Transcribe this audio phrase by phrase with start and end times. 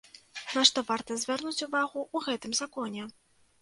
[0.53, 3.11] На што варта звярнуць увагу ў гэтым законе?